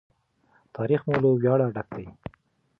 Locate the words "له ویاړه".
1.23-1.67